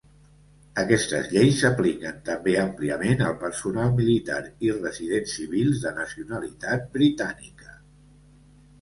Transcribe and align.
Aquestes 0.83 1.27
lleis 1.33 1.59
s'apliquen 1.63 2.17
també 2.31 2.55
àmpliament 2.63 3.23
al 3.27 3.37
personal 3.45 3.93
militar 4.01 4.41
i 4.71 4.75
residents 4.81 5.39
civils 5.41 5.87
de 5.87 5.97
nacionalitat 6.03 6.93
britànica. 7.01 7.83